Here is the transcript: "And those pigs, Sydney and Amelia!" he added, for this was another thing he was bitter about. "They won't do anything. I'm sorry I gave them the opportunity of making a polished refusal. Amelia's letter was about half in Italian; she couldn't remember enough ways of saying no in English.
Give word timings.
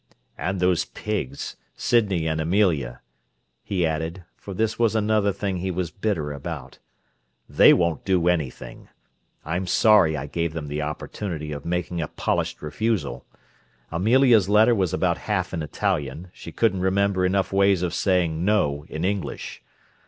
"And 0.35 0.59
those 0.59 0.85
pigs, 0.85 1.57
Sydney 1.75 2.25
and 2.25 2.41
Amelia!" 2.41 3.01
he 3.63 3.85
added, 3.85 4.23
for 4.35 4.55
this 4.55 4.79
was 4.79 4.95
another 4.95 5.31
thing 5.31 5.57
he 5.57 5.69
was 5.69 5.91
bitter 5.91 6.31
about. 6.31 6.79
"They 7.47 7.71
won't 7.71 8.03
do 8.03 8.27
anything. 8.27 8.89
I'm 9.45 9.67
sorry 9.67 10.17
I 10.17 10.25
gave 10.25 10.53
them 10.53 10.69
the 10.69 10.81
opportunity 10.81 11.51
of 11.51 11.65
making 11.65 12.01
a 12.01 12.07
polished 12.07 12.63
refusal. 12.63 13.27
Amelia's 13.91 14.49
letter 14.49 14.73
was 14.73 14.91
about 14.91 15.19
half 15.19 15.53
in 15.53 15.61
Italian; 15.61 16.31
she 16.33 16.51
couldn't 16.51 16.81
remember 16.81 17.23
enough 17.23 17.53
ways 17.53 17.83
of 17.83 17.93
saying 17.93 18.43
no 18.43 18.85
in 18.89 19.05
English. 19.05 19.61